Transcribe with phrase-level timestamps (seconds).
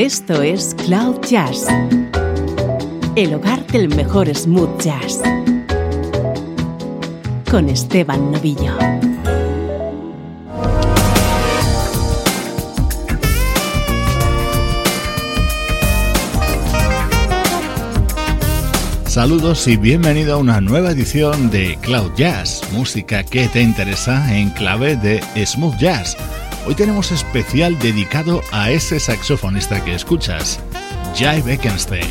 [0.00, 1.66] Esto es Cloud Jazz,
[3.16, 5.20] el hogar del mejor smooth jazz,
[7.50, 8.78] con Esteban Novillo.
[19.04, 24.48] Saludos y bienvenido a una nueva edición de Cloud Jazz, música que te interesa en
[24.48, 26.16] clave de smooth jazz.
[26.66, 30.60] Hoy tenemos especial dedicado a ese saxofonista que escuchas,
[31.18, 32.06] Jai Beckenstein.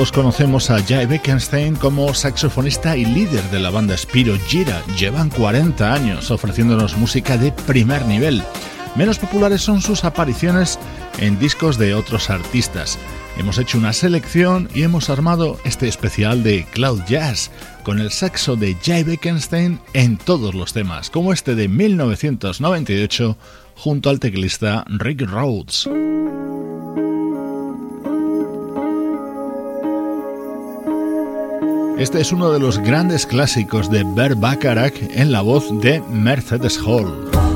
[0.00, 4.82] Todos conocemos a Jay Beckenstein como saxofonista y líder de la banda Spiro Gira.
[4.98, 8.42] Llevan 40 años ofreciéndonos música de primer nivel.
[8.96, 10.78] Menos populares son sus apariciones
[11.18, 12.98] en discos de otros artistas.
[13.36, 17.50] Hemos hecho una selección y hemos armado este especial de Cloud Jazz
[17.82, 23.36] con el saxo de Jay Beckenstein en todos los temas, como este de 1998
[23.76, 25.90] junto al teclista Rick Rhodes.
[32.00, 36.78] Este es uno de los grandes clásicos de Bert Bacharach en la voz de Mercedes
[36.78, 37.49] Hall.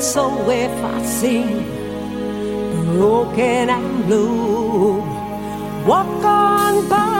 [0.00, 1.64] so if I seem
[2.96, 4.96] broken and blue,
[5.86, 7.19] walk on by.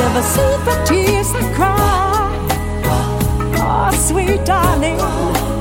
[0.00, 1.76] Never see the tears I cry.
[3.60, 4.98] Oh, sweet darling,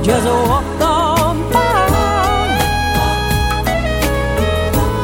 [0.08, 1.88] just walk on by.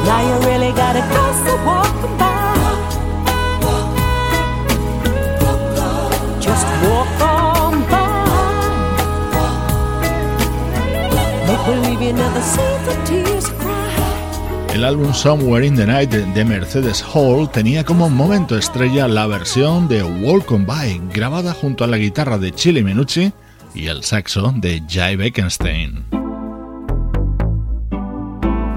[0.07, 2.33] Now you really gotta go, so walk by.
[6.45, 8.03] Just walk on by.
[11.47, 13.24] Make believe you never see the tears.
[14.75, 19.87] El álbum Somewhere in the Night de Mercedes Hall tenía como momento estrella la versión
[19.87, 23.31] de Walk On By, grabada junto a la guitarra de Chile Minucci
[23.73, 26.03] y el saxo de Jay Beckenstein.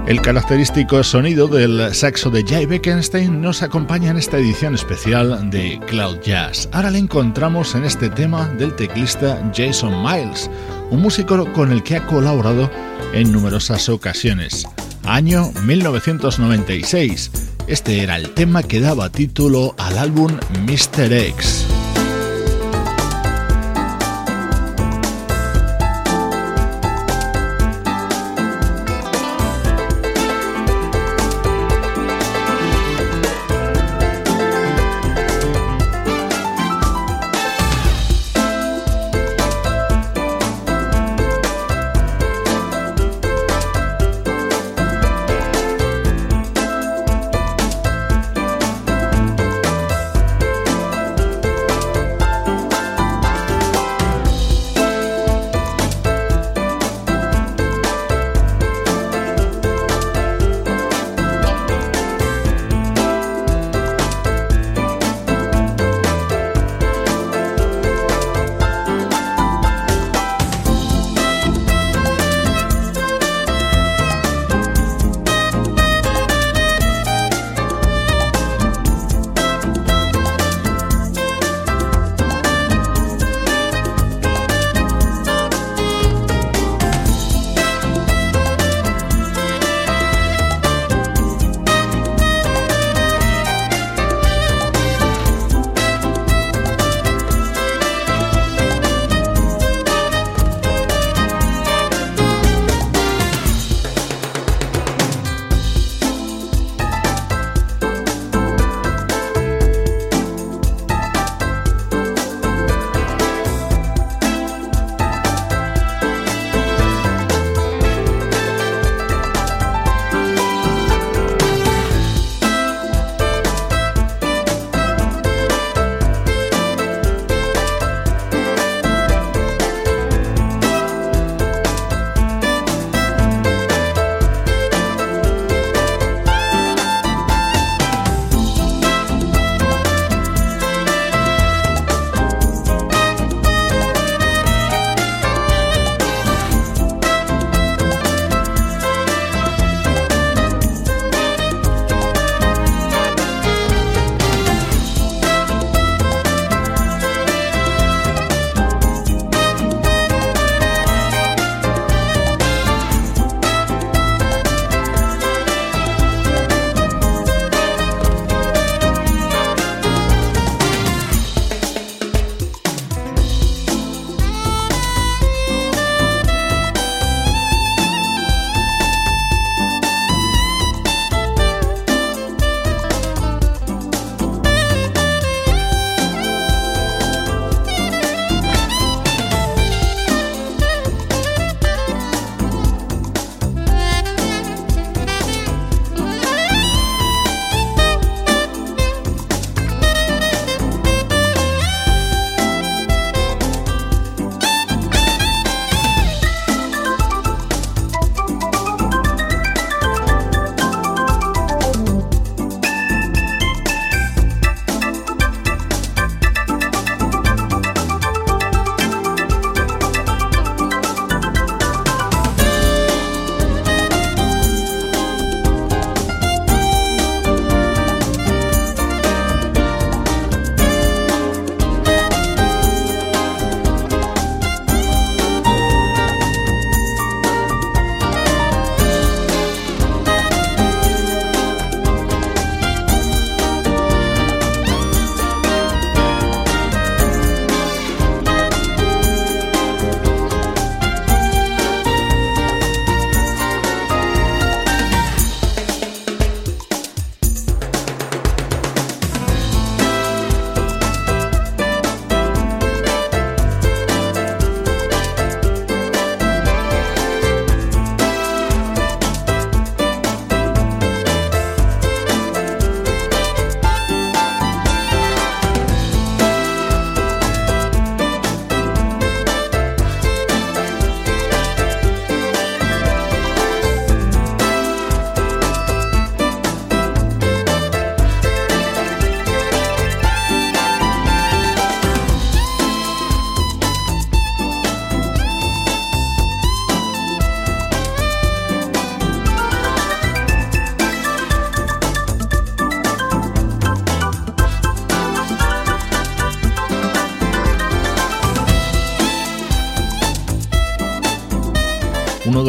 [0.07, 5.81] El característico sonido del saxo de Jay Beckenstein nos acompaña en esta edición especial de
[5.85, 6.69] Cloud Jazz.
[6.71, 10.49] Ahora le encontramos en este tema del teclista Jason Miles,
[10.91, 12.71] un músico con el que ha colaborado
[13.11, 14.65] en numerosas ocasiones
[15.09, 17.31] año 1996.
[17.67, 20.31] Este era el tema que daba título al álbum
[20.65, 21.11] Mr.
[21.11, 21.78] X.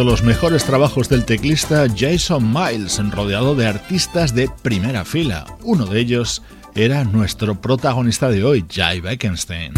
[0.00, 5.44] de los mejores trabajos del teclista Jason Miles, rodeado de artistas de primera fila.
[5.62, 6.42] Uno de ellos
[6.74, 9.74] era nuestro protagonista de hoy, Jay Beckenstein.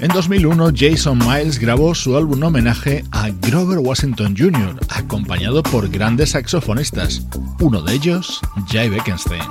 [0.00, 6.30] En 2001, Jason Miles grabó su álbum homenaje a Grover Washington Jr., acompañado por grandes
[6.30, 7.26] saxofonistas,
[7.60, 8.40] uno de ellos,
[8.70, 9.42] Jay Beckenstein.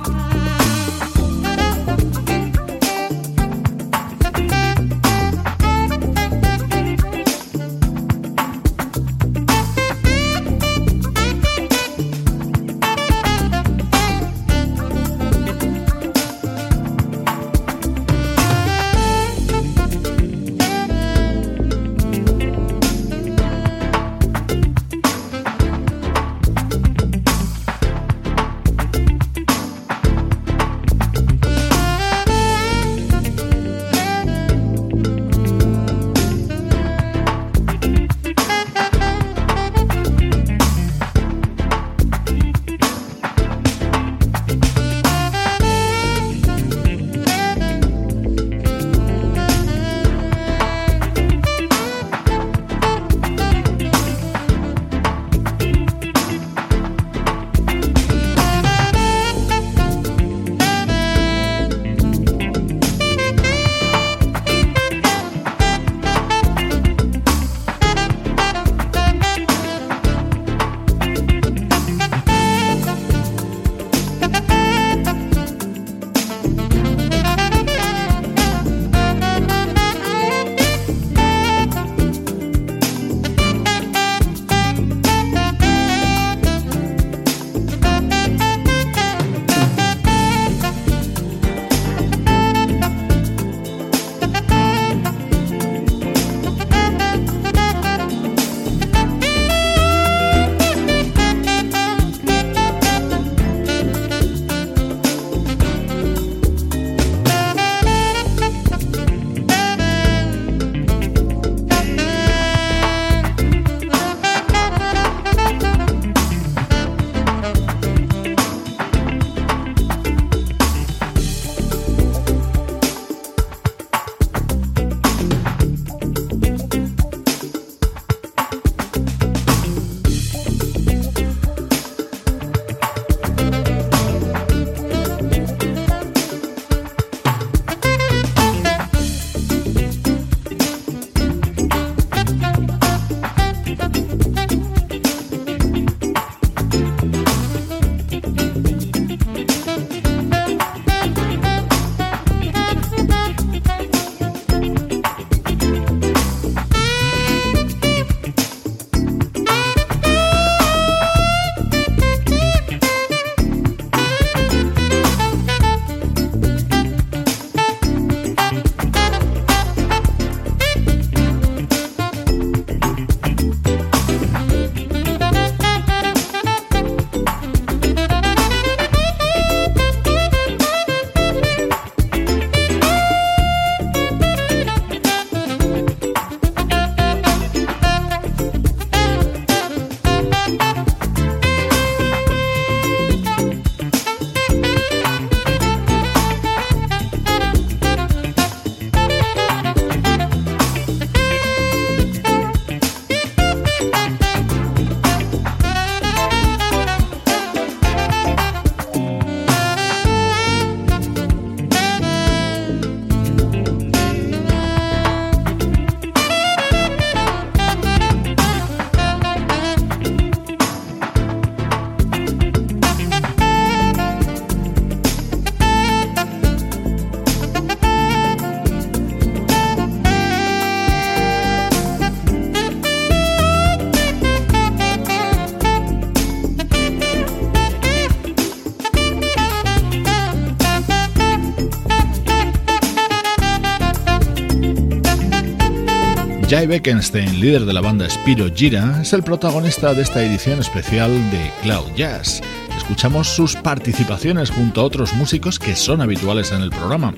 [246.72, 251.50] Beckenstein, líder de la banda Spiro Gira, es el protagonista de esta edición especial de
[251.60, 252.40] Cloud Jazz.
[252.78, 257.12] Escuchamos sus participaciones junto a otros músicos que son habituales en el programa.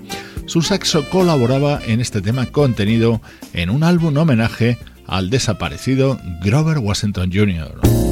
[0.46, 7.30] Su saxo colaboraba en este tema contenido en un álbum homenaje al desaparecido Grover Washington
[7.32, 8.03] Jr.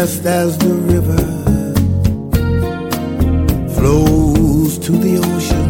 [0.00, 1.24] Just as the river
[3.74, 5.68] flows to the ocean,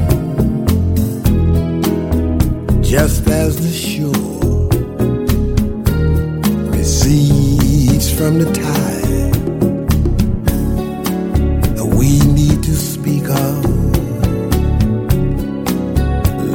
[2.82, 4.68] just as the shore
[6.70, 9.36] recedes from the tide.
[11.94, 13.64] We need to speak of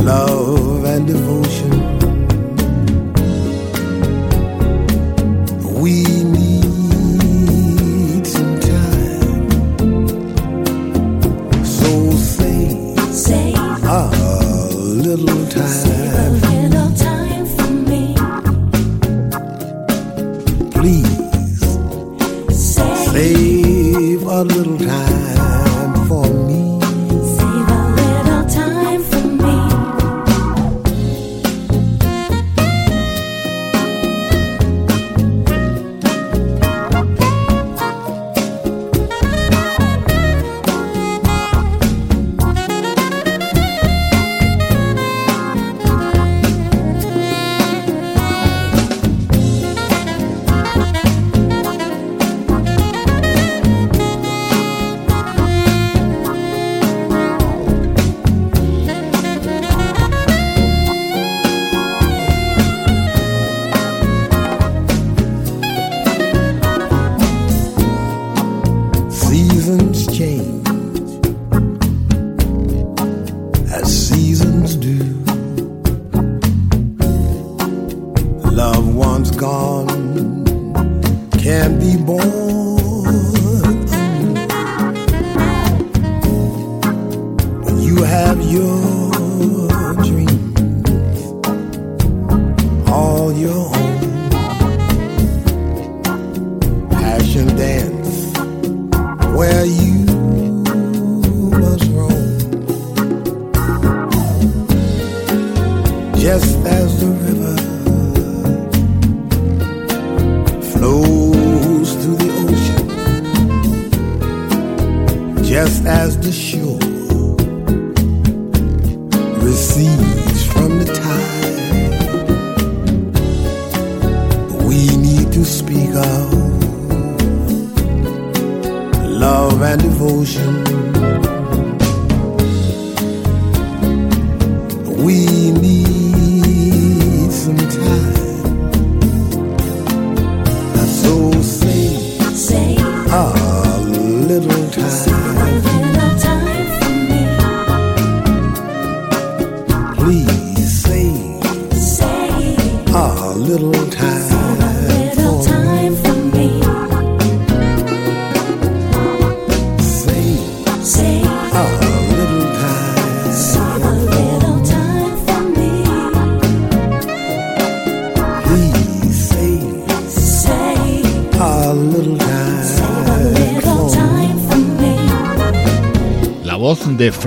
[0.03, 1.68] love and devotion.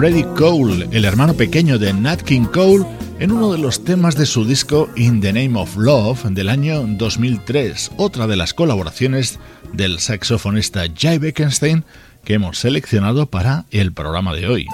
[0.02, 2.84] Freddie Cole, el hermano pequeño de Nat King Cole,
[3.20, 6.84] en uno de los temas de su disco In the Name of Love del año
[6.84, 9.38] 2003, otra de las colaboraciones
[9.72, 11.84] del saxofonista Jay Beckenstein
[12.24, 14.66] que hemos seleccionado para el programa de hoy.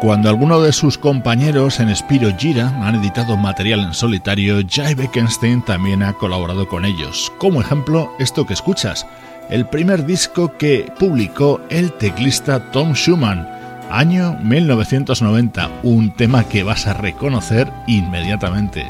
[0.00, 5.62] Cuando alguno de sus compañeros en Spiro Gira han editado material en solitario, Jay Beckenstein
[5.62, 7.32] también ha colaborado con ellos.
[7.38, 9.06] Como ejemplo, esto que escuchas,
[9.48, 13.48] el primer disco que publicó el teclista Tom Schumann,
[13.90, 18.84] año 1990, un tema que vas a reconocer inmediatamente.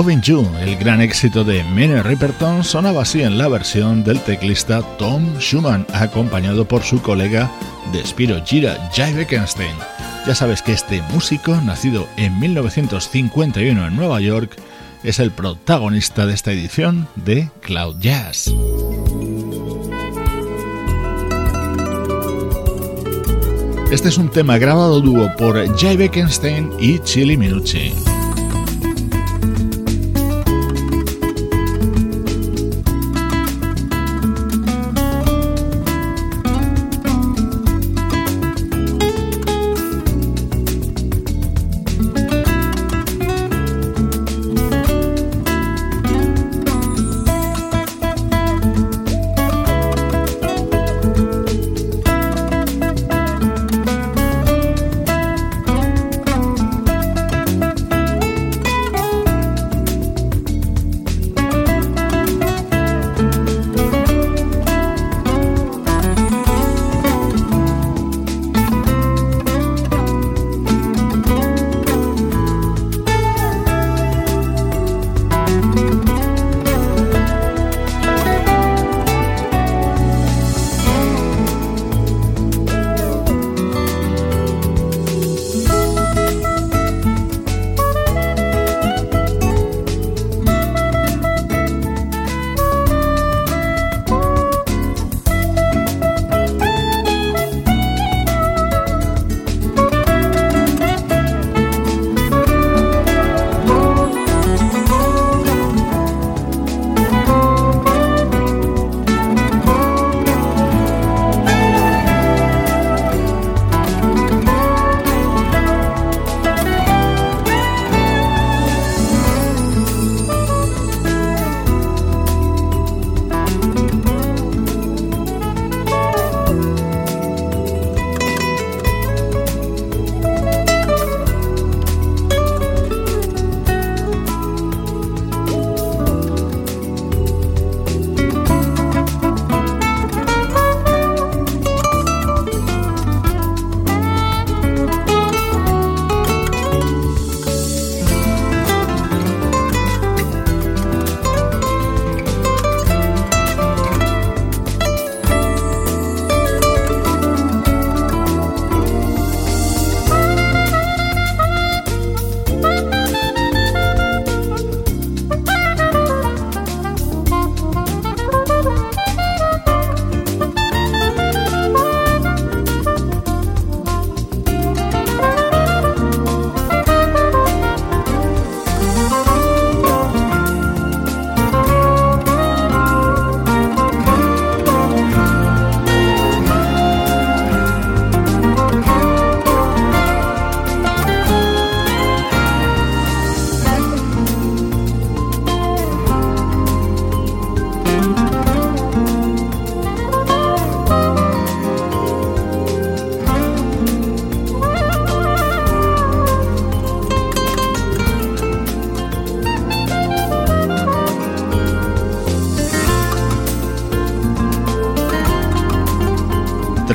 [0.00, 4.80] Loving You, el gran éxito de Minnie Riperton, sonaba así en la versión del teclista
[4.96, 7.50] Tom Schumann, acompañado por su colega
[7.92, 9.74] de Spiro Gira, Jay Beckenstein.
[10.26, 14.56] Ya sabes que este músico, nacido en 1951 en Nueva York,
[15.02, 18.54] es el protagonista de esta edición de Cloud Jazz.
[23.92, 27.92] Este es un tema grabado dúo por Jay Beckenstein y Chili Minucci.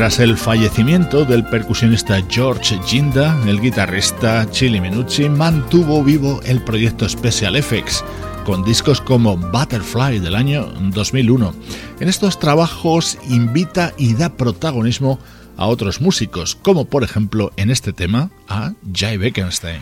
[0.06, 7.10] Tras el fallecimiento del percusionista George Ginda, el guitarrista Chili Minucci mantuvo vivo el proyecto
[7.10, 8.06] Special Effects,
[8.46, 11.56] con discos como Butterfly del año 2001.
[12.02, 15.18] En estos trabajos invita y da protagonismo
[15.58, 19.82] a otros músicos, como por ejemplo en este tema a Jay Beckenstein.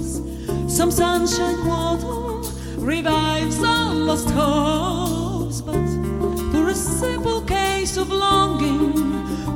[0.81, 2.41] Some sunshine water
[2.79, 5.75] revives all lost hopes, but
[6.51, 8.91] for a simple case of longing,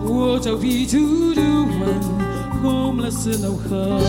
[0.08, 2.02] what are we to do when
[2.62, 4.06] homeless in our hearts?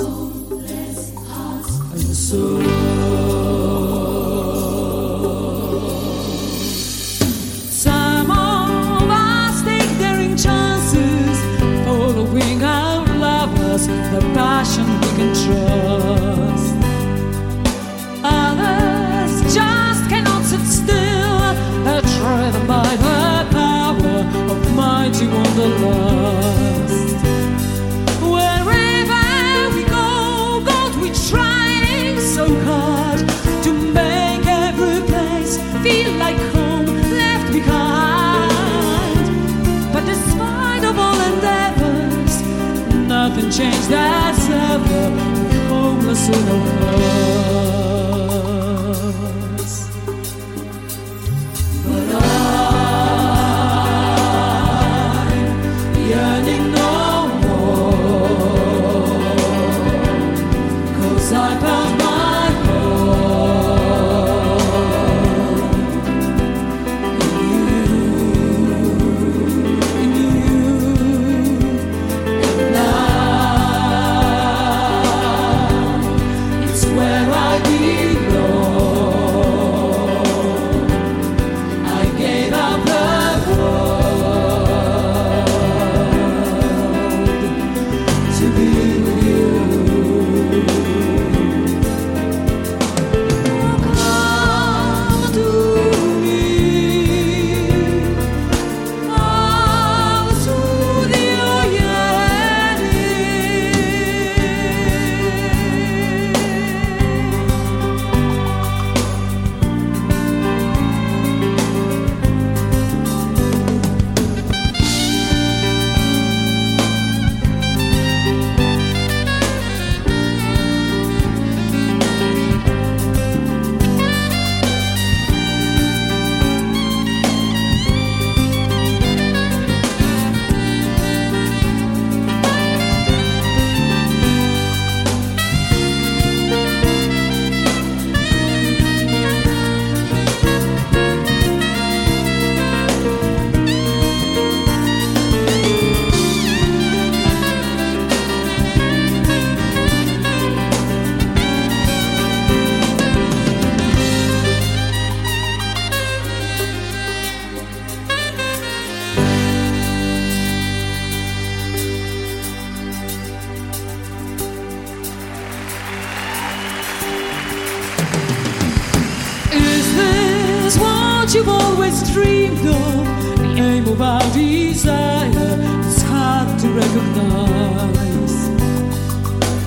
[0.00, 2.97] Homeless hearts and.
[15.18, 15.87] control.
[46.28, 46.67] soon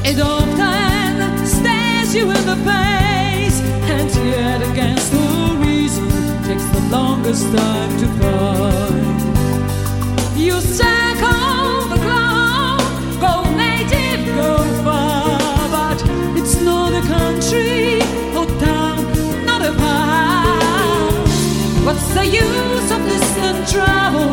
[0.04, 3.62] It often stares you in the face,
[3.96, 6.10] and yet against the reason
[6.44, 9.20] takes the longest time to find.
[10.38, 12.84] You circle the globe,
[13.22, 16.04] go native, go far, but
[16.38, 18.02] it's not a country
[18.36, 21.26] or town, not a path.
[21.86, 24.31] What's the use of this and travel?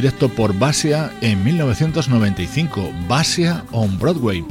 [0.00, 4.42] directo por Basia en 1995, Basia on Broadway.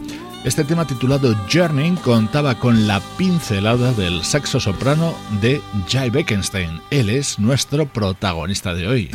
[0.43, 6.80] Este tema titulado Journey contaba con la pincelada del saxo soprano de Jai Beckenstein.
[6.91, 9.12] Él es nuestro protagonista de hoy.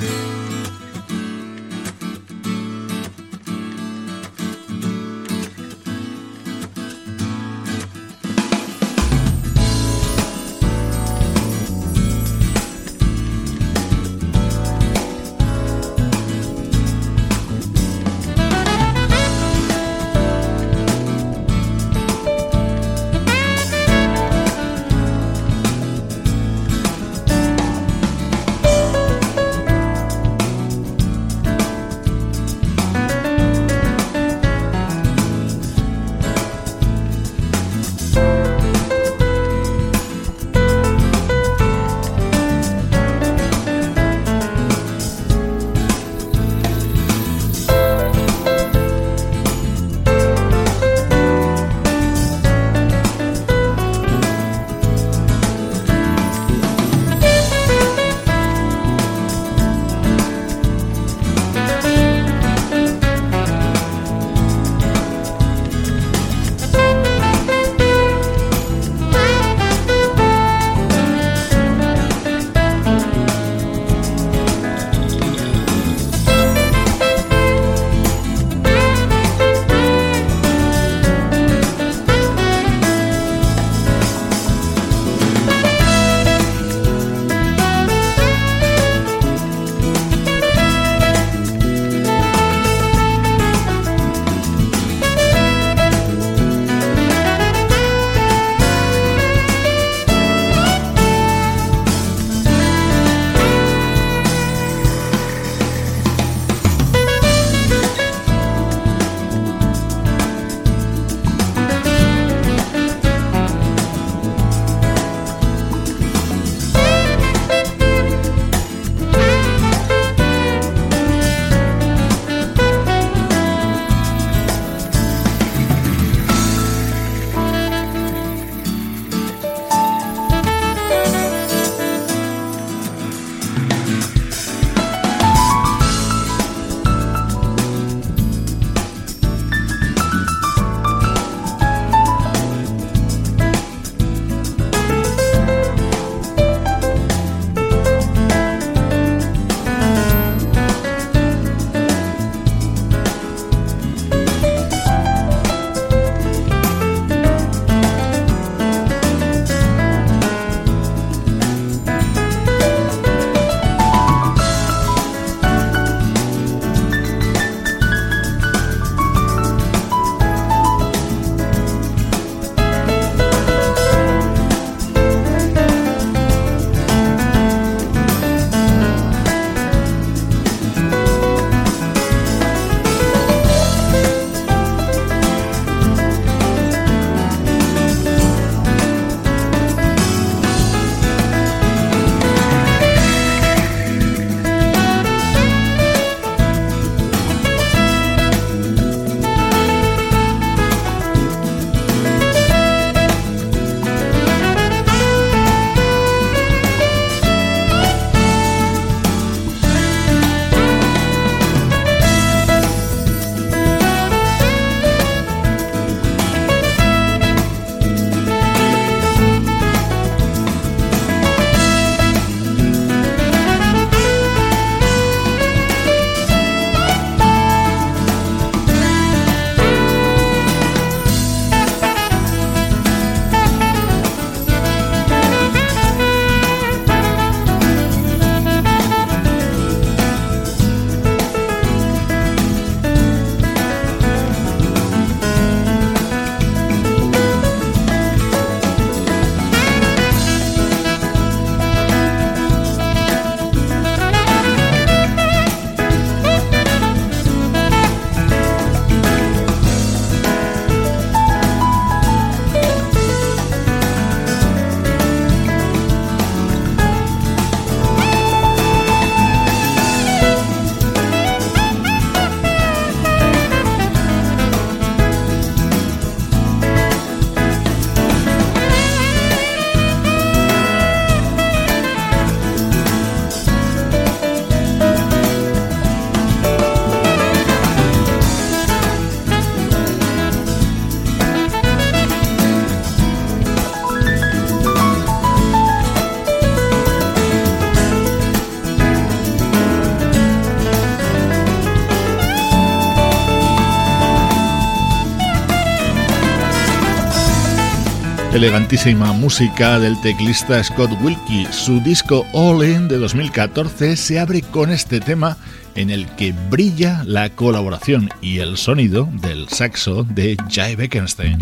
[308.35, 311.47] Elegantísima música del teclista Scott Wilkie.
[311.53, 315.37] Su disco All In de 2014 se abre con este tema
[315.76, 321.39] en el que brilla la colaboración y el sonido del saxo de Jay Beckenstein.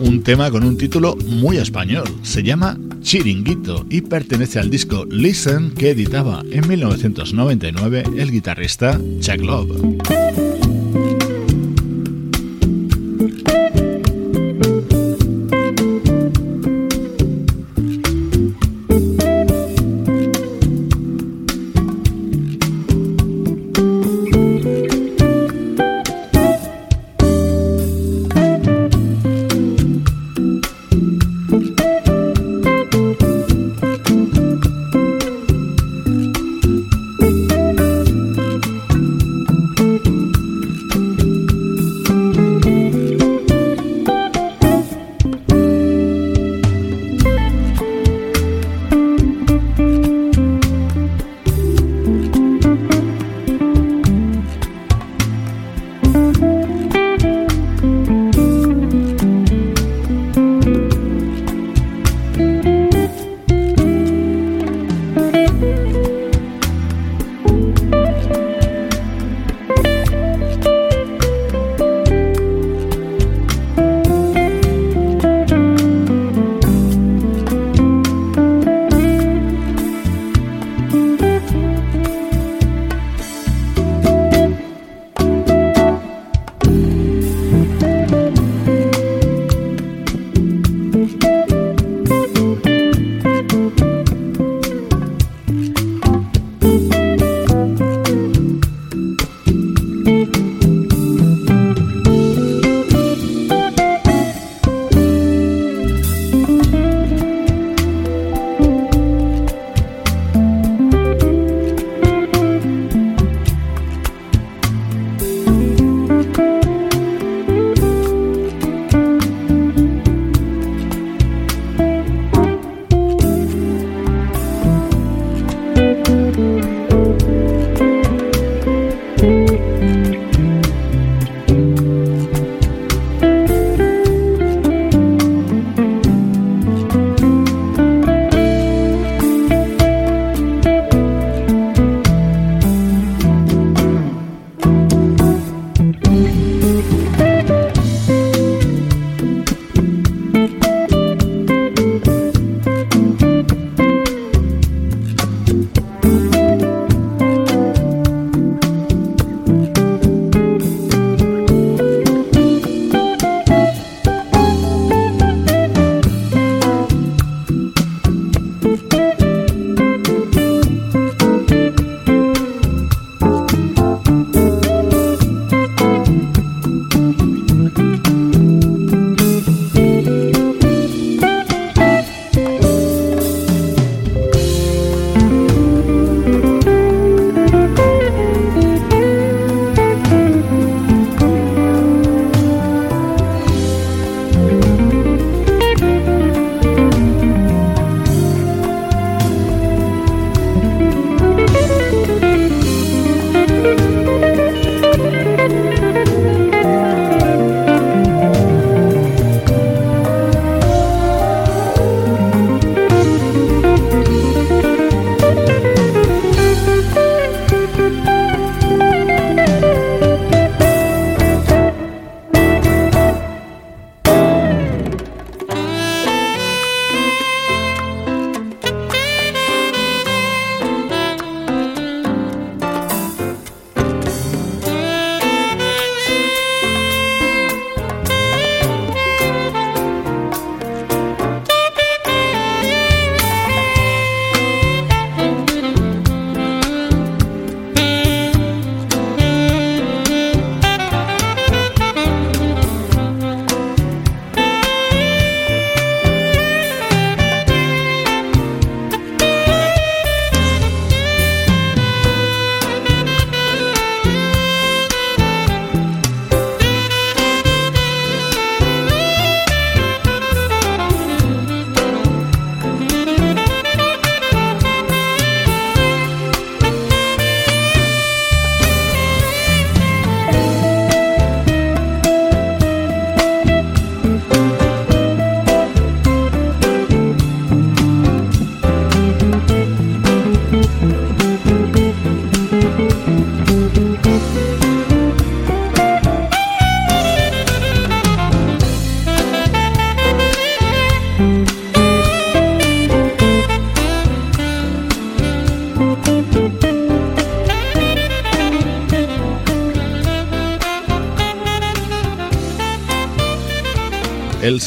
[0.00, 2.08] Un tema con un título muy español.
[2.22, 2.76] Se llama
[3.08, 10.47] Chiringuito y pertenece al disco Listen que editaba en 1999 el guitarrista Chuck Love.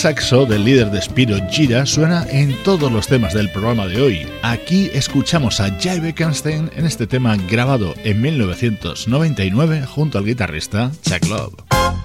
[0.01, 4.27] Saxo del líder de Spiro Gira suena en todos los temas del programa de hoy.
[4.41, 11.27] Aquí escuchamos a Jay Bekenstein en este tema grabado en 1999 junto al guitarrista Chuck
[11.29, 12.00] Love.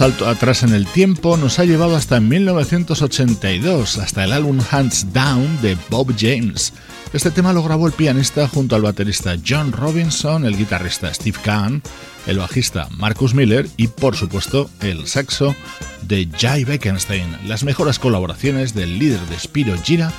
[0.00, 5.60] Salto atrás en el tiempo nos ha llevado hasta 1982, hasta el álbum Hands Down
[5.60, 6.72] de Bob James.
[7.12, 11.82] Este tema lo grabó el pianista junto al baterista John Robinson, el guitarrista Steve Kahn,
[12.26, 15.54] el bajista Marcus Miller y por supuesto el saxo
[16.00, 17.36] de Jay Beckenstein.
[17.46, 20.10] Las mejores colaboraciones del líder de Spiro Gira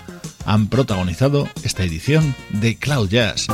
[0.45, 3.47] han protagonizado esta edición de Cloud Jazz.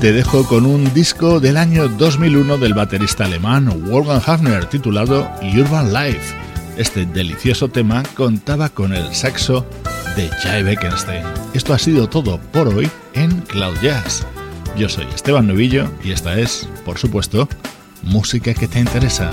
[0.00, 5.92] Te dejo con un disco del año 2001 del baterista alemán Wolfgang Hafner titulado Urban
[5.92, 6.36] Life.
[6.76, 9.66] Este delicioso tema contaba con el saxo
[10.14, 11.24] de Jay Beckenstein.
[11.52, 14.24] Esto ha sido todo por hoy en Cloud Jazz.
[14.76, 17.48] Yo soy Esteban Novillo y esta es, por supuesto,
[18.04, 19.32] música que te interesa.